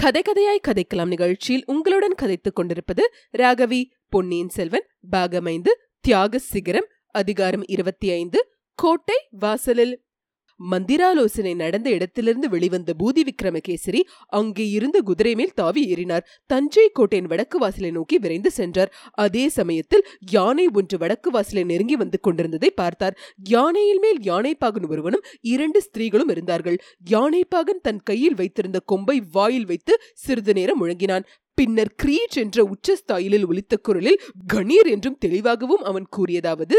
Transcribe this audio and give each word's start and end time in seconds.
கதை 0.00 0.22
கதையாய் 0.22 0.60
கதைக்கலாம் 0.68 1.06
நிகழ்ச்சியில் 1.06 1.62
உங்களுடன் 1.66 2.14
கதைத்துக் 2.14 2.54
கொண்டிருப்பது 2.54 3.12
ராகவி 3.38 3.84
பொன்னியின் 4.08 4.48
செல்வன் 4.48 4.86
பாகமைந்து 5.10 5.68
தியாக 6.00 6.38
சிகரம் 6.38 6.86
அதிகாரம் 7.06 7.64
இருபத்தி 7.66 8.10
ஐந்து 8.10 8.46
கோட்டை 8.74 9.26
வாசலில். 9.30 10.09
மந்திராலோசனை 10.60 11.54
நடந்த 11.54 11.90
இடத்திலிருந்து 11.90 12.48
வெளிவந்த 12.48 12.94
பூதி 12.98 13.22
விக்ரமகேசரி 13.28 14.00
அங்கே 14.26 14.68
இருந்த 14.68 14.98
குதிரை 15.00 15.34
மேல் 15.34 15.54
தாவி 15.54 15.82
ஏறினார். 15.94 16.24
தஞ்சை 16.46 16.86
கோட்டையின் 16.92 17.26
வடக்கு 17.26 17.58
வாசலை 17.58 17.90
நோக்கி 17.90 18.18
விரைந்து 18.18 18.50
சென்றார். 18.50 18.92
அதே 19.10 19.48
சமயத்தில் 19.48 20.06
யானை 20.30 20.68
ஒன்று 20.72 20.98
வடக்கு 20.98 21.30
வாசலை 21.30 21.64
நெருங்கி 21.64 21.96
வந்து 21.96 22.20
கொண்டிருந்ததை 22.20 22.70
பார்த்தார். 22.70 23.18
யானையில் 23.50 23.98
மேல் 23.98 24.20
யானைப்பாகன் 24.22 24.88
ஒருவனும் 24.88 25.26
இரண்டு 25.40 25.80
ஸ்திரீகளும் 25.80 26.28
இருந்தார்கள். 26.28 26.78
யானைப்பாகன் 27.10 27.80
தன் 27.82 28.02
கையில் 28.02 28.34
வைத்திருந்த 28.34 28.80
கொம்பை 28.84 29.22
வாயில் 29.32 29.66
வைத்து 29.66 29.94
சிறிது 30.14 30.52
நேரம் 30.52 30.80
முழங்கினான். 30.82 31.26
பின்னர் 31.54 31.94
கிரீச் 32.02 32.36
என்ற 32.36 32.58
உச்சஸ்தாயிலில் 32.64 33.46
ஒலித்த 33.46 33.76
குரலில் 33.76 34.22
கணீர் 34.54 34.88
என்றும் 34.88 35.18
தெளிவாகவும் 35.18 35.82
அவன் 35.82 36.06
கூறியதாவது 36.16 36.78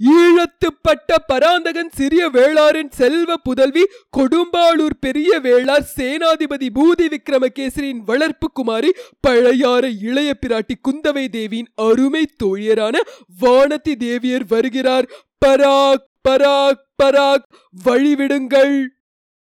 ஈழத்துப்பட்ட 0.00 1.14
பராந்தகன் 1.26 1.90
சிறிய 1.94 2.28
வேளாரின் 2.30 2.90
செல்வ 2.90 3.36
புதல்வி 3.36 3.84
கொடும்பாளூர் 4.16 4.96
பெரிய 5.00 5.40
வேளார் 5.40 5.86
சேனாதிபதி 5.96 6.68
பூதி 6.74 7.14
விக்ரமகேசரியின் 7.14 8.02
வளர்ப்பு 8.04 8.50
குமாரி 8.52 8.92
பழையாற 9.28 9.90
இளைய 10.02 10.36
பிராட்டி 10.46 10.74
குந்தவை 10.88 11.28
தேவியின் 11.28 11.70
அருமை 11.74 12.24
தோழியரான 12.44 12.96
வானதி 13.40 13.94
தேவியர் 13.98 14.44
வருகிறார். 14.48 15.08
பராக் 15.46 16.04
பராக் 16.28 16.84
பராக் 17.02 17.46
வழிவிடுங்கள். 17.84 18.93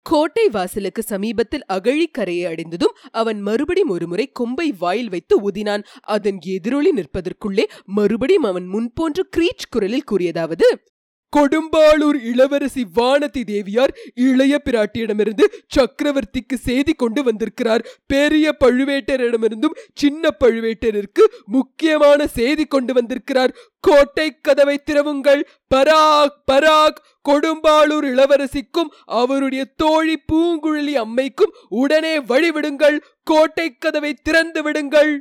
கோட்டை 0.03 0.49
வாசலுக்கு 0.49 1.01
சமீபத்தில் 1.01 1.65
அகழி 1.65 2.07
கரையை 2.07 2.51
அடைந்ததும் 2.51 2.95
அவன் 3.11 3.41
மறுபடியும் 3.41 3.89
ஒருமுறை 3.89 4.31
கொம்பை 4.31 4.73
வாயில் 4.79 5.09
வைத்து 5.09 5.51
ஊதினான். 5.51 5.83
அதன் 6.01 6.39
எதிரொலி 6.45 6.91
நிற்பதற்குள்ளே 6.91 7.63
மறுபடியும் 7.85 8.43
அவன் 8.43 8.69
முன்போன்று 8.69 9.23
கிரீச் 9.37 9.67
குரலில் 9.69 10.09
கூறியதாவது 10.11 10.69
கொடும்பாளூர் 11.37 12.23
இளவரசி 12.23 12.85
வானதி 12.95 13.43
தேவியார் 13.43 13.95
இளைய 14.13 14.61
பிராட்டியிடமிருந்து 14.65 15.45
சக்கரவர்த்திக்கு 15.75 16.55
செய்தி 16.55 16.93
கொண்டு 16.93 17.23
வந்திருக்கிறார். 17.23 17.85
பெரிய 18.07 18.55
பழுவேட்டரிடமிருந்தும் 18.65 19.77
சின்ன 19.93 20.29
பழுவேட்டரிற்கு 20.39 21.25
முக்கியமான 21.45 22.27
செய்தி 22.27 22.65
கொண்டு 22.65 22.93
வந்திருக்கிறார். 22.93 23.55
கோட்டை 23.79 24.39
கதவை 24.41 24.83
திறவுங்கள். 24.85 25.41
பராக் 25.75 26.35
பராக் 26.51 26.99
கொடும்பாளூர் 27.29 28.07
இளவரசிக்கும் 28.13 28.93
அவருடைய 29.05 29.65
தோழி 29.75 30.17
பூங்குழலி 30.31 30.93
அம்மைக்கும் 30.93 31.55
உடனே 31.69 32.19
வழிவிடுங்கள் 32.19 32.99
கோட்டை 33.23 33.77
கதவை 33.77 34.13
திறந்து 34.13 34.63
விடுங்கள். 34.63 35.11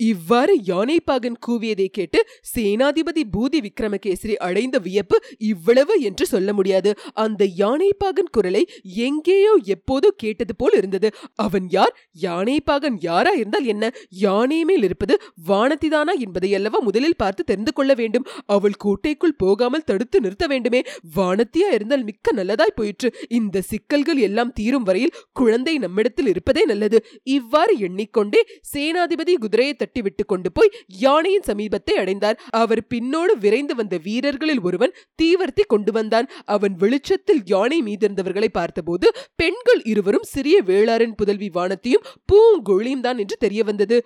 இவ்வாறு 0.00 0.52
யானைப்பாகன் 0.66 1.38
கூவியதை 1.46 1.86
கேட்டு 1.86 2.18
சேனாதிபதி 2.54 3.22
பூதி 3.32 3.58
விக்ரமகேசரி 3.60 4.34
அடைந்த 4.36 4.78
வியப்பு 4.78 5.16
இவ்வளவு 5.38 5.94
என்று 6.00 6.26
சொல்ல 6.26 6.52
முடியாது. 6.52 6.90
அந்த 7.14 7.42
யானைப்பாகன் 7.58 8.30
குரலை 8.30 8.62
எங்கேயோ 8.82 9.54
எப்போதோ 9.66 10.08
கேட்டது 10.16 10.56
போல் 10.56 10.72
இருந்தது. 10.72 11.10
அவன் 11.34 11.66
யார்? 11.70 11.94
யானைப்பாகன் 12.22 12.96
யாரா 13.00 13.30
இருந்தால் 13.30 13.64
என்ன? 13.64 13.84
யானை 14.08 14.64
மேல் 14.64 14.82
இருப்பது 14.82 15.16
வானதிதானா 15.48 16.14
என்பதை 16.18 16.54
அல்லவா 16.54 16.78
முதலில் 16.78 17.16
பார்த்து 17.16 17.44
தெரிந்து 17.44 17.72
கொள்ள 17.72 17.94
வேண்டும். 17.94 18.26
அவள் 18.46 18.76
கோட்டைக்குள் 18.78 19.36
போகாமல் 19.36 19.84
தடுத்து 19.84 20.20
நிறுத்த 20.20 20.46
வேண்டுமே. 20.46 20.82
வானத்தியா 21.16 21.70
இருந்தால் 21.72 22.04
மிக்க 22.04 22.32
நல்லதாய் 22.32 22.76
போயிற்று. 22.76 23.10
இந்த 23.28 23.60
சிக்கல்கள் 23.60 24.16
எல்லாம் 24.16 24.52
தீரும் 24.52 24.82
வரையில் 24.82 25.16
குழந்தை 25.32 25.78
நம்மிடத்தில் 25.78 26.26
இருப்பதே 26.26 26.64
நல்லது. 26.64 26.98
இவ்வாறு 27.22 27.78
எண்ணிக்கொண்டே 27.78 28.40
சேனாதிபதி 28.72 29.34
குதிரையை 29.34 29.74
தட்டி 29.90 30.02
விட்டு 30.06 30.24
கொண்டு 30.24 30.48
போய் 30.56 30.74
யானையின் 31.04 31.46
சமீபத்தை 31.48 31.94
அடைந்தார். 32.02 32.40
அவர் 32.60 32.82
பின்னோடு 32.92 33.32
விரைந்து 33.44 33.74
வந்த 33.80 33.96
வீரர்களில் 34.06 34.64
ஒருவன் 34.68 34.96
தீவர்த்தி 35.22 35.64
கொண்டு 35.66 35.92
வந்தான். 35.98 36.26
அவன் 36.54 36.74
வெளிச்சத்தில் 36.82 37.42
யானை 37.52 37.78
மீதிருந்தவர்களை 37.88 38.50
பார்த்தபோது 38.58 39.06
பெண்கள் 39.42 39.82
இருவரும் 39.92 40.30
சிறிய 40.34 40.56
வேளாரின் 40.70 41.18
புதல்வி 41.20 41.50
வானத்தையும் 41.58 42.06
பூங்கொழியும் 42.32 43.06
தான் 43.06 43.20
என்று 43.24 43.38
தெரிய 43.46 43.62
வந்தது 43.70 43.98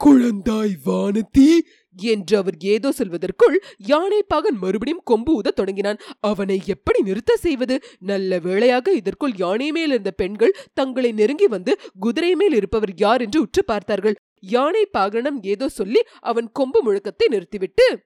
குழந்தாய் 0.00 0.72
வானதி 0.86 1.50
என்று 1.96 2.34
அவர் 2.38 2.56
ஏதோ 2.72 2.88
சொல்வதற்குள் 2.98 3.56
யானைப்பாகன் 3.90 4.56
மறுபடியும் 4.62 5.04
கொம்பு 5.10 5.30
ஊத 5.38 5.52
தொடங்கினான். 5.58 6.00
அவனை 6.30 6.56
எப்படி 6.74 7.00
நிறுத்த 7.08 7.32
செய்வது? 7.36 7.76
நல்ல 8.10 8.38
வேளையாக 8.46 8.94
இதற்குள் 9.00 9.34
யானை 9.42 9.68
மேல் 9.76 9.92
இருந்த 9.94 10.12
பெண்கள் 10.22 10.56
தங்களை 10.80 11.10
நெருங்கி 11.20 11.48
வந்து 11.54 11.74
குதிரை 12.04 12.32
மேல் 12.40 12.56
இருப்பவர் 12.60 12.94
யார்? 13.04 13.22
என்று 13.26 13.40
உற்று 13.40 13.64
பார்த்தார்கள். 13.64 14.16
யானை 14.46 14.86
பாகனம் 14.86 15.42
ஏதோ 15.42 15.68
சொல்லி 15.68 16.02
அவன் 16.20 16.52
கொம்பு 16.52 16.80
முழக்கத்தை 16.84 17.28
நிறுத்திவிட்டு 17.28 18.04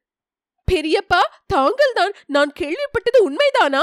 பெரியப்பா 0.69 1.21
தாங்கள்தான். 1.47 2.13
நான் 2.27 2.53
கேள்விப்பட்டது 2.61 3.19
உண்மைதானா? 3.29 3.83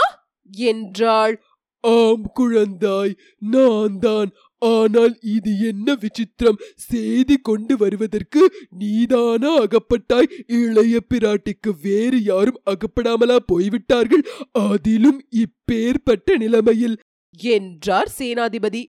என்றாள். 0.49 1.43
ஆம் 1.79 2.31
குழந்தாய். 2.39 3.13
நான் 3.39 3.99
தான் 3.99 4.29
ஆனால் 4.57 5.17
இது 5.21 5.59
என்ன 5.59 5.95
விசித்திரம். 5.95 6.59
செய்தி 6.75 7.37
கொண்டு 7.37 7.77
வருவதற்கு 7.77 8.51
நீதானா 8.69 9.51
அகப்பட்டாய். 9.57 10.31
இளைய 10.47 10.99
பிராட்டிக்கு 11.13 11.71
வேறு 11.81 12.23
யாரும் 12.23 12.61
அகப்படாமலா 12.65 13.35
போய்விட்டார்கள். 13.45 14.25
அதிலும் 14.51 15.19
இப்பேற்பட்ட 15.29 16.37
நிலைமையில். 16.37 16.97
என்றார் 17.37 18.11
சேனாதிபதி. 18.17 18.83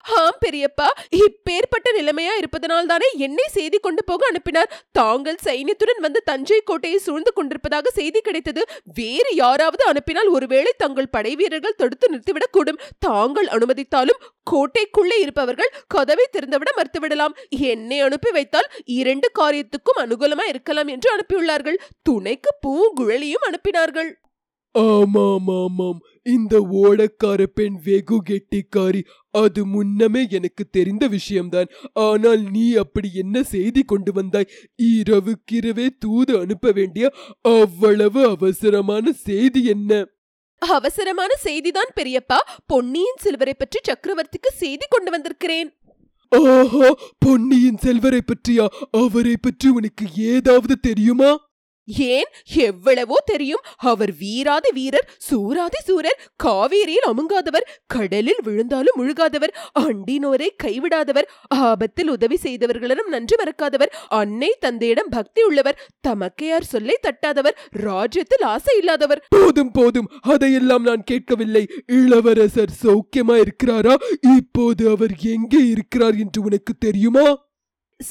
ஆம் 0.00 0.38
பெரியப்பா. 0.46 0.86
இப்பேற்பட்ட 1.10 1.98
நிலைமையா 1.98 2.36
இருப்பதனால் 2.36 2.86
தானே 2.86 3.06
என்னை 3.16 3.44
செய்தி 3.48 3.78
கொண்டு 3.78 4.04
போக 4.04 4.26
அனுப்பினார். 4.26 4.84
தாங்கள் 4.92 5.36
சைன்யத்துடன் 5.44 6.00
வந்து 6.00 6.22
தஞ்சை 6.24 6.60
கோட்டையை 6.60 6.98
சூழ்ந்து 6.98 7.32
கொண்டிருப்பதாக 7.32 7.90
செய்தி 7.90 8.20
கிடைத்தது. 8.20 8.64
வேறு 8.94 9.34
யாராவது 9.34 9.84
அனுப்பினால் 9.84 10.26
ஒருவேளை 10.26 10.72
தங்கள் 10.76 11.08
படை 11.08 11.36
வீரர்கள் 11.36 11.74
தடுத்து 11.74 12.08
நிறுத்திவிடக் 12.08 12.52
கூடும். 12.52 12.78
தாங்கள் 12.98 13.46
அனுமதித்தாலும் 13.46 14.22
கோட்டைக்குள்ளே 14.50 15.18
இருப்பவர்கள் 15.18 15.72
கதவை 15.88 16.26
திறந்துவிட 16.32 16.70
மறுத்துவிடலாம். 16.76 17.34
என்னை 17.48 18.00
அனுப்பி 18.00 18.30
வைத்தால் 18.30 18.70
இரண்டு 18.84 19.30
காரியத்துக்கும் 19.38 19.98
அனுகூலமா 19.98 20.44
இருக்கலாம் 20.44 20.86
என்று 20.86 21.16
அனுப்பியுள்ளார்கள். 21.16 21.76
துணைக்கு 22.02 22.54
பூங்குழலியும் 22.66 23.48
அனுப்பினார்கள். 23.50 24.12
ஆமாம் 24.74 25.48
ஆமாம் 25.48 26.00
இந்த 26.22 26.60
ஓடக்கார 26.60 27.46
பெண் 27.46 27.80
வெகு 27.84 28.22
கெட்டிக்காரி. 28.28 29.00
அது 29.30 29.66
முன்னமே 29.66 30.26
எனக்கு 30.30 30.64
தெரிந்த 30.70 31.06
விஷயம்தான். 31.06 31.68
ஆனால் 31.92 32.42
நீ 32.50 32.74
அப்படி 32.74 33.10
என்ன 33.14 33.42
செய்தி 33.42 33.82
கொண்டு 33.82 34.12
வந்தாய்? 34.12 34.50
இரவுக்கிரவே 34.82 35.88
தூது 35.98 36.38
அனுப்ப 36.38 36.70
வேண்டிய 36.70 37.12
அவ்வளவு 37.40 38.28
அவசரமான 38.28 39.12
செய்தி 39.12 39.64
என்ன? 39.64 40.06
அவசரமான 40.58 41.34
செய்திதான் 41.44 41.94
பெரியப்பா. 41.96 42.38
பொன்னியின் 42.66 43.20
செல்வரை 43.20 43.54
பற்றி 43.54 43.78
சக்கரவர்த்திக்கு 43.88 44.50
செய்தி 44.52 44.86
கொண்டு 44.88 45.10
வந்திருக்கிறேன். 45.10 45.74
ஆஹா 46.28 46.94
பொன்னியின் 47.18 47.76
செல்வரை 47.76 48.20
பற்றியா? 48.24 48.66
அவரை 48.90 49.36
பற்றி 49.40 49.68
உனக்கு 49.68 50.06
ஏதாவது 50.14 50.80
தெரியுமா? 50.80 51.49
ஏன்? 51.98 52.24
எவ்வளவோ 52.46 53.16
தெரியும். 53.24 53.60
அவர் 53.76 54.12
வீராதி 54.12 54.70
வீரர் 54.74 55.08
சூராதி 55.30 55.80
சூரர் 55.84 56.20
காவேரியில் 56.44 57.08
அமுங்காதவர் 57.10 57.68
கடலில் 57.86 58.42
விழுந்தாலும் 58.42 58.98
முழுகாதவர் 58.98 59.54
அண்டினோரை 59.80 60.48
கைவிடாதவர் 60.64 61.28
ஆபத்தில் 61.48 62.08
உதவி 62.08 62.38
செய்தவர்களிடம் 62.42 63.08
நன்றி 63.08 63.36
மறக்காதவர் 63.42 63.92
அன்னை 64.08 64.56
தந்தையிடம் 64.60 65.08
பக்தி 65.08 65.42
உள்ளவர் 65.42 65.88
தமக்கையார் 66.08 66.60
சொல்லை 66.60 66.98
தட்டாதவர் 67.02 67.56
ராஜ்யத்தில் 67.70 68.42
ஆசை 68.42 68.78
இல்லாதவர். 68.78 69.22
போதும் 69.28 69.70
போதும். 69.70 70.08
அதையெல்லாம் 70.20 70.82
நான் 70.82 71.04
கேட்கவில்லை. 71.04 71.68
இளவரசர் 71.86 72.76
சௌக்கியமா 72.82 73.44
இருக்கிறாரா 73.44 73.94
இப்போது 74.36 74.90
அவர் 74.90 75.14
எங்கே 75.18 75.58
இருக்கிறார் 75.58 76.16
என்று 76.16 76.42
உனக்கு 76.42 76.72
தெரியுமா? 76.78 77.48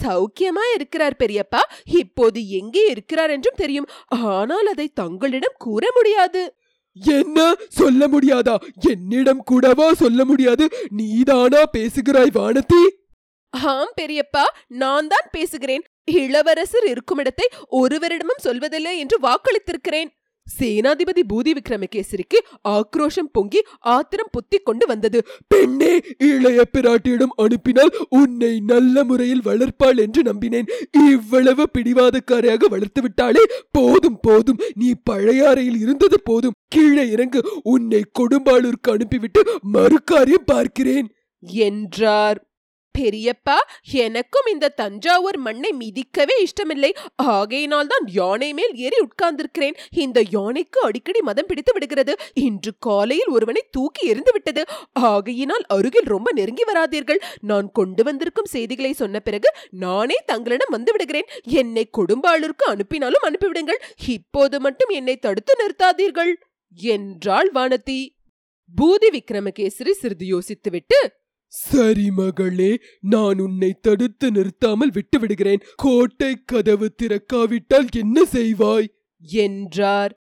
சௌக்கியமா 0.04 0.64
இருக்கிறார் 0.76 1.16
பெரியப்பா. 1.20 1.62
இப்போது 1.86 2.50
எங்கே 2.50 2.86
இருக்கிறார் 2.86 3.30
என்றும் 3.30 3.58
தெரியும். 3.58 3.90
ஆனால் 4.08 4.66
அதை 4.66 4.88
தங்களிடம் 4.94 5.58
கூற 5.58 5.88
முடியாது. 5.96 6.56
என்ன? 7.04 7.56
சொல்ல 7.70 8.08
முடியாதா? 8.08 8.56
என்னிடம் 8.90 9.44
கூடவா 9.44 9.94
சொல்ல 9.94 10.26
முடியாது? 10.26 10.70
நீதானா 10.90 11.66
பேசுகிறாய் 11.66 12.32
வானதி? 12.34 12.84
ஆம் 13.50 13.94
பெரியப்பா 14.02 14.44
நான் 14.68 15.08
தான் 15.08 15.28
பேசுகிறேன். 15.32 15.84
இளவரசர் 16.04 16.88
இருக்கும் 16.88 17.18
இடத்தை 17.18 17.50
ஒருவரிடமும் 17.72 18.44
சொல்வதில்லை 18.44 18.98
என்று 18.98 19.20
வாக்களித்திருக்கிறேன். 19.20 20.10
சேனாதிபதி 20.60 21.22
பூதி 21.34 21.54
விக்ரமகேசரிக்கு 21.54 22.40
ஆக்ரோஷம் 22.70 23.30
பொங்கி 23.32 23.62
ஆத்திரம் 23.80 24.30
புத்திக் 24.32 24.66
கொண்டு 24.66 24.86
வந்தது. 24.86 25.26
பெண்ணே 25.48 26.02
இளைய 26.18 26.64
பிராட்டியிடம் 26.78 27.34
அனுப்பினால் 27.36 27.90
உன்னை 28.10 28.60
நல்ல 28.60 29.04
முறையில் 29.04 29.42
வளர்ப்பாள் 29.46 29.98
என்று 29.98 30.22
நம்பினேன். 30.22 30.70
இவ்வளவு 30.92 31.70
பிடிவாதக்காரையாக 31.78 32.66
வளர்த்து 32.70 33.02
விட்டாளே 33.02 33.44
போதும் 33.72 34.20
போதும். 34.22 34.60
நீ 34.74 34.94
பழையாறையில் 35.10 35.80
இருந்தது 35.80 36.22
போதும். 36.22 36.54
கீழே 36.68 37.10
இறங்கு. 37.10 37.50
உன்னை 37.64 38.02
கொடும்பாளூருக்கு 38.20 38.92
அனுப்பிவிட்டு 38.92 39.44
மறுக்காரியம் 39.74 40.46
பார்க்கிறேன். 40.46 41.14
என்றார். 41.40 42.49
பெரியப்பா 43.00 43.58
எனக்கும் 43.92 44.48
இந்த 44.52 44.70
தஞ்சாவூர் 44.70 45.38
மண்ணை 45.38 45.72
மிதிக்கவே 45.80 46.36
இஷ்டமில்லை. 46.40 46.92
ஆகையினால் 47.16 47.88
தான் 47.88 48.06
யானை 48.08 48.54
மேல் 48.54 48.74
ஏறி 48.76 48.98
உட்கார்ந்திருக்கிறேன். 49.00 49.78
இந்த 49.92 50.24
யானைக்கு 50.30 50.82
அடிக்கடி 50.82 51.22
மதம் 51.22 51.46
பிடித்து 51.46 51.74
விடுகிறது. 51.74 52.16
இன்று 52.34 52.72
காலையில் 52.80 53.28
ஒருவனை 53.28 53.64
தூக்கி 53.72 54.08
எறிந்து 54.08 54.32
விட்டது. 54.32 54.64
ஆகையினால் 54.92 55.66
அருகில் 55.68 56.12
ரொம்ப 56.16 56.32
நெருங்கி 56.32 56.64
வராதீர்கள். 56.64 57.22
நான் 57.42 57.72
கொண்டு 57.72 58.04
வந்திருக்கும் 58.04 58.46
செய்திகளை 58.46 58.94
சொன்ன 58.94 59.20
பிறகு 59.20 59.52
நானே 59.70 60.18
தங்களிடம் 60.26 60.70
வந்து 60.70 60.92
விடுகிறேன். 60.92 61.30
என்னை 61.44 61.90
கொடும்பாளூருக்கு 61.98 62.66
அனுப்பினாலும் 62.68 63.26
அனுப்பிவிடுங்கள். 63.28 63.82
இப்போது 64.08 64.60
மட்டும் 64.60 64.90
என்னை 64.90 65.18
தடுத்து 65.18 65.56
நிறுத்தாதீர்கள். 65.62 66.34
என்றாள் 66.78 67.52
வானதி. 67.54 68.00
பூதி 68.78 69.08
விக்ரமகேசரி 69.12 69.92
சிறிது 69.92 70.26
யோசித்துவிட்டு 70.26 70.98
சரி 71.52 72.12
மகளே 72.12 72.80
நான் 73.02 73.40
உன்னை 73.40 73.74
தடுத்து 73.82 74.32
நிறுத்தாமல் 74.32 74.92
விட்டுவிடுகிறேன். 74.92 75.62
கோட்டை 75.76 76.38
கதவு 76.46 76.92
திறக்காவிட்டால் 77.04 77.88
என்ன 77.92 78.24
செய்வாய்? 78.32 78.88
என்றார். 79.22 80.20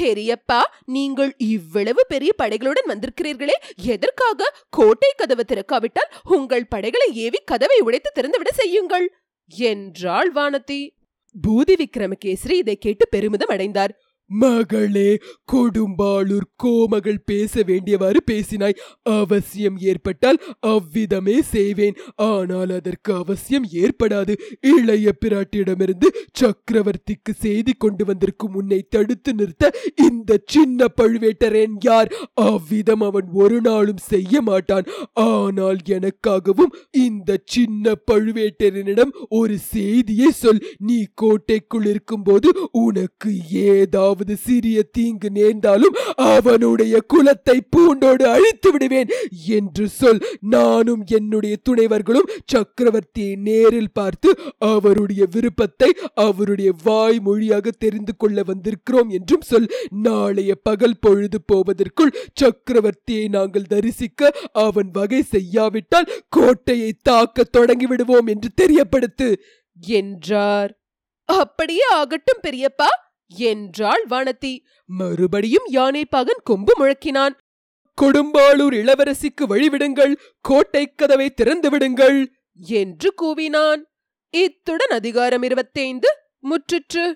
பெரியப்பா 0.00 0.60
நீங்கள் 0.84 1.34
இவ்வளவு 1.38 2.04
பெரிய 2.08 2.32
படைகளுடன் 2.42 2.88
வந்திருக்கிறீர்களே. 2.88 3.56
எதற்காக? 3.76 4.56
கோட்டை 4.70 5.12
கதவு 5.16 5.44
திறக்காவிட்டால் 5.48 6.12
உங்கள் 6.22 6.66
படைகளை 6.66 7.14
ஏவி 7.14 7.38
கதவை 7.44 7.80
உடைத்து 7.80 8.12
திறந்துவிட 8.14 8.52
செய்யுங்கள் 8.52 9.14
என்றாள் 9.46 10.32
வானதி. 10.32 10.90
பூதி 11.46 11.74
விக்ரமகேசரி 11.78 12.52
இதை 12.52 12.76
கேட்டு 12.76 13.08
பெருமிதம் 13.08 13.48
அடைந்தார். 13.48 14.00
மகளே 14.30 15.10
கொடும்பாளூர் 15.52 16.48
கோமகள் 16.62 17.20
பேச 17.24 17.62
வேண்டியவாறு 17.68 18.20
பேசினாய். 18.30 18.76
அவசியம் 19.04 19.78
ஏற்பட்டால் 19.90 20.38
அவ்விதமே 20.72 21.36
செய்வேன். 21.52 21.96
ஆனால் 22.30 22.72
அதற்கு 22.78 23.10
அவசியம் 23.14 23.66
ஏற்படாது. 23.82 24.34
இளைய 24.72 25.12
பிராட்டியிடமிருந்து 25.22 26.10
சக்கரவர்த்திக்கு 26.40 27.34
செய்தி 27.44 27.72
கொண்டு 27.72 28.04
வந்திருக்கும் 28.04 28.56
உன்னை 28.60 28.80
தடுத்து 28.96 29.32
நிறுத்த 29.34 29.72
இந்த 30.08 30.38
சின்ன 30.54 30.88
பழுவேட்டரன் 31.00 31.76
யார்? 31.88 32.10
அவ்விதம் 32.48 33.04
அவன் 33.08 33.28
ஒரு 33.42 33.60
நாளும் 33.60 34.04
செய்ய 34.10 34.42
மாட்டான். 34.50 34.86
ஆனால் 35.28 35.80
எனக்காகவும் 35.96 36.74
இந்த 37.06 37.38
சின்ன 37.54 37.94
பழுவேட்டரனிடம் 38.10 39.14
ஒரு 39.40 39.56
செய்தியை 39.74 40.30
சொல். 40.42 40.62
நீ 40.88 40.98
கோட்டைக்குள் 41.14 41.88
இருக்கும்போது 41.94 42.48
உனக்கு 42.84 43.30
ஏதாவது 43.68 44.16
சிறிய 44.36 44.82
தீங்கு 44.82 45.30
நேர்ந்தாலும் 45.30 45.96
அவனுடைய 46.14 47.00
குலத்தை 47.14 47.60
பூண்டோடு 47.70 48.28
அழித்து 48.28 48.72
விடுவேன் 48.72 49.08
என்று 49.46 49.88
சொல். 49.88 50.26
நானும் 50.40 51.04
என்னுடைய 51.06 51.56
துணைவர்களும் 51.70 52.30
சக்கரவர்த்தியை 52.52 53.36
நேரில் 53.36 53.92
பார்த்து 53.92 54.38
அவருடைய 54.58 55.26
விருப்பத்தை 55.30 55.94
அவருடைய 56.14 56.72
வாய் 56.84 57.20
மொழியாக 57.20 57.70
தெரிந்து 57.70 58.16
கொள்ள 58.16 58.42
வந்திருக்கிறோம் 58.42 59.08
என்றும் 59.08 59.40
சொல். 59.40 59.68
நாளைய 59.90 60.54
பகல் 60.54 60.98
பொழுது 61.00 61.40
போவதற்குள் 61.46 62.16
சக்கரவர்த்தியை 62.40 63.28
நாங்கள் 63.28 63.62
தரிசிக்க 63.62 64.36
அவன் 64.52 64.90
வகை 64.90 65.22
செய்யாவிட்டால் 65.22 66.10
கோட்டையை 66.28 66.92
தாக்க 67.02 67.44
தொடங்கி 67.44 67.86
விடுவோம் 67.86 68.26
என்று 68.26 68.48
தெரியப்படுத்து. 68.62 69.34
என்றார். 69.80 70.78
அப்படியே 71.24 71.84
ஆகட்டும் 71.90 72.40
பெரியப்பா. 72.42 72.86
என்றாள் 73.30 74.04
வானதி. 74.10 74.54
மறுபடியும் 74.84 75.68
யானைப்பாகன் 75.72 76.42
கொம்பு 76.42 76.72
முழக்கினான். 76.80 77.36
கொடும்பாளூர் 77.98 78.74
இளவரசிக்கு 78.80 79.44
வழிவிடுங்கள் 79.52 80.14
கோட்டை 80.40 80.84
கதவை 80.86 81.28
திறந்து 81.30 81.70
விடுங்கள் 81.70 82.18
என்று 82.60 83.08
கூவினான். 83.22 83.80
இத்துடன் 84.34 84.90
அதிகாரம் 84.90 85.42
இருபத்தைந்து 85.42 86.10
முற்றிற்று. 86.50 87.06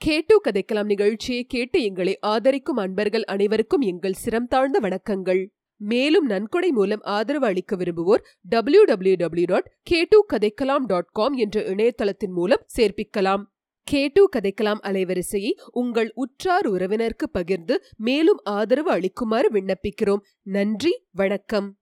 கேட்டு 0.00 0.34
கதைக்கலாம் 0.44 0.84
நிகழ்ச்சியை 0.84 1.44
கேட்டு 1.44 1.78
எங்களை 1.82 2.18
ஆதரிக்கும் 2.20 2.76
அன்பர்கள் 2.76 3.24
அனைவருக்கும் 3.24 3.80
எங்கள் 3.80 4.20
சிரம் 4.24 4.46
தாழ்ந்த 4.46 4.78
வணக்கங்கள். 4.80 5.42
மேலும் 5.80 6.26
நன்கொடை 6.26 6.70
மூலம் 6.70 7.00
ஆதரவு 7.00 7.46
அளிக்க 7.46 7.76
விரும்புவோர் 7.76 8.22
W 8.48 8.84
W 8.84 9.14
W 9.14 9.44
dot 9.44 9.68
K 9.82 10.06
to 10.10 10.24
Kathaikkalam 10.32 10.86
dot 10.86 11.10
com 11.12 11.32
என்ற 11.32 11.60
இணையதளத்தின் 11.60 12.34
மூலம் 12.38 12.64
சேர்ப்பிக்கலாம். 12.76 13.44
கேட்டு 13.90 14.28
கதைக்கலாம் 14.36 14.80
அலைவரிசையை 14.82 15.50
உங்கள் 15.72 16.12
உற்றார் 16.14 16.66
உறவினருக்கு 16.66 17.28
பகிர்ந்து 17.32 17.84
மேலும் 17.96 18.40
ஆதரவு 18.44 18.90
அளிக்குமாறு 18.90 19.48
விண்ணப்பிக்கிறோம். 19.50 20.20
நன்றி 20.42 21.04
வணக்கம். 21.12 21.76